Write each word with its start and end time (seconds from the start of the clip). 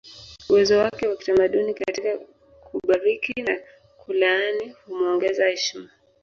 Uwezo 0.49 0.77
wake 0.77 1.07
wa 1.07 1.15
kitamaduni 1.15 1.73
katika 1.73 2.17
kubariki 2.63 3.41
na 3.41 3.59
kulaani 3.97 4.75
humuongeza 4.85 5.47
heshima 5.47 5.89